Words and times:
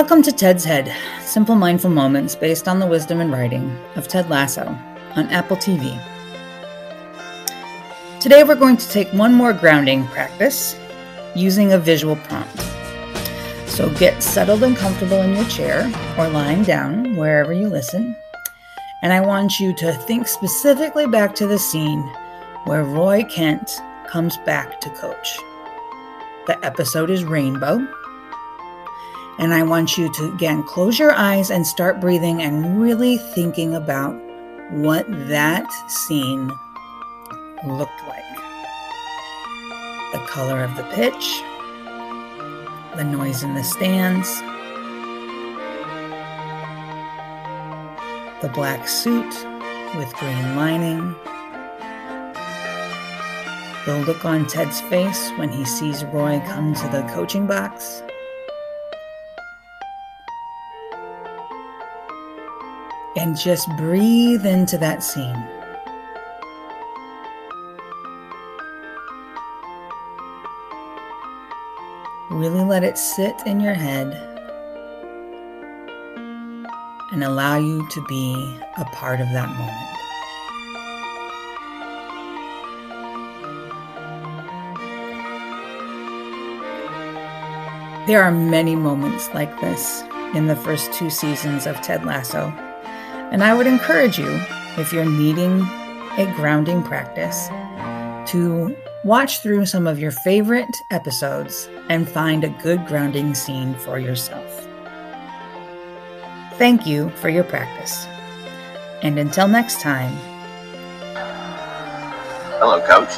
Welcome 0.00 0.22
to 0.22 0.32
Ted's 0.32 0.64
Head, 0.64 0.96
simple 1.20 1.54
mindful 1.54 1.90
moments 1.90 2.34
based 2.34 2.66
on 2.66 2.78
the 2.78 2.86
wisdom 2.86 3.20
and 3.20 3.30
writing 3.30 3.70
of 3.96 4.08
Ted 4.08 4.30
Lasso 4.30 4.66
on 5.14 5.26
Apple 5.28 5.58
TV. 5.58 6.00
Today 8.18 8.42
we're 8.42 8.54
going 8.54 8.78
to 8.78 8.88
take 8.88 9.12
one 9.12 9.34
more 9.34 9.52
grounding 9.52 10.06
practice 10.06 10.74
using 11.34 11.74
a 11.74 11.78
visual 11.78 12.16
prompt. 12.16 12.62
So 13.66 13.92
get 13.96 14.22
settled 14.22 14.62
and 14.62 14.74
comfortable 14.74 15.20
in 15.20 15.36
your 15.36 15.44
chair 15.44 15.84
or 16.16 16.30
lying 16.30 16.62
down 16.62 17.14
wherever 17.16 17.52
you 17.52 17.68
listen. 17.68 18.16
And 19.02 19.12
I 19.12 19.20
want 19.20 19.60
you 19.60 19.76
to 19.76 19.92
think 19.92 20.28
specifically 20.28 21.08
back 21.08 21.34
to 21.34 21.46
the 21.46 21.58
scene 21.58 22.00
where 22.64 22.84
Roy 22.84 23.22
Kent 23.24 23.70
comes 24.06 24.38
back 24.46 24.80
to 24.80 24.88
coach. 24.88 25.36
The 26.46 26.58
episode 26.64 27.10
is 27.10 27.22
Rainbow 27.22 27.86
and 29.40 29.54
I 29.54 29.62
want 29.62 29.96
you 29.96 30.12
to 30.12 30.32
again 30.34 30.62
close 30.62 30.98
your 30.98 31.12
eyes 31.12 31.50
and 31.50 31.66
start 31.66 31.98
breathing 31.98 32.42
and 32.42 32.78
really 32.80 33.16
thinking 33.16 33.74
about 33.74 34.12
what 34.70 35.06
that 35.28 35.66
scene 35.90 36.52
looked 37.66 38.02
like. 38.06 38.22
The 40.12 40.18
color 40.28 40.62
of 40.62 40.76
the 40.76 40.82
pitch, 40.92 41.40
the 42.96 43.04
noise 43.04 43.42
in 43.42 43.54
the 43.54 43.64
stands, 43.64 44.28
the 48.42 48.48
black 48.48 48.86
suit 48.86 49.46
with 49.96 50.12
green 50.16 50.54
lining, 50.54 51.14
the 53.86 54.04
look 54.06 54.26
on 54.26 54.46
Ted's 54.46 54.82
face 54.82 55.30
when 55.36 55.48
he 55.48 55.64
sees 55.64 56.04
Roy 56.04 56.42
come 56.46 56.74
to 56.74 56.88
the 56.88 57.02
coaching 57.14 57.46
box. 57.46 58.02
And 63.20 63.36
just 63.36 63.68
breathe 63.76 64.46
into 64.46 64.78
that 64.78 65.04
scene. 65.04 65.36
Really 72.30 72.64
let 72.64 72.82
it 72.82 72.96
sit 72.96 73.34
in 73.44 73.60
your 73.60 73.74
head 73.74 74.14
and 77.12 77.22
allow 77.22 77.58
you 77.58 77.86
to 77.90 78.02
be 78.06 78.58
a 78.78 78.86
part 78.86 79.20
of 79.20 79.28
that 79.32 79.50
moment. 79.50 79.96
There 88.06 88.22
are 88.22 88.32
many 88.32 88.76
moments 88.76 89.28
like 89.34 89.60
this 89.60 90.02
in 90.34 90.46
the 90.46 90.56
first 90.56 90.90
two 90.94 91.10
seasons 91.10 91.66
of 91.66 91.76
Ted 91.82 92.06
Lasso. 92.06 92.50
And 93.30 93.44
I 93.44 93.54
would 93.54 93.66
encourage 93.66 94.18
you, 94.18 94.40
if 94.76 94.92
you're 94.92 95.04
needing 95.04 95.60
a 96.18 96.32
grounding 96.34 96.82
practice, 96.82 97.48
to 98.32 98.76
watch 99.04 99.38
through 99.40 99.66
some 99.66 99.86
of 99.86 99.98
your 99.98 100.10
favorite 100.10 100.76
episodes 100.90 101.68
and 101.88 102.08
find 102.08 102.44
a 102.44 102.48
good 102.48 102.86
grounding 102.86 103.34
scene 103.34 103.74
for 103.74 103.98
yourself. 103.98 104.66
Thank 106.54 106.86
you 106.86 107.10
for 107.10 107.28
your 107.28 107.44
practice. 107.44 108.06
And 109.02 109.18
until 109.18 109.48
next 109.48 109.80
time. 109.80 110.12
Hello, 112.58 112.80
Coach. 112.80 113.16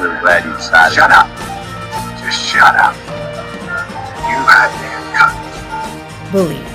Really 0.00 0.18
glad 0.20 0.44
you 0.44 0.52
decided. 0.56 0.94
Shut 0.94 1.10
up. 1.12 1.28
Just 2.18 2.44
shut 2.44 2.74
up. 2.74 2.96
You 4.26 4.38
had 4.48 4.72
me, 4.80 4.88
Coach. 5.14 6.32
Believe. 6.32 6.71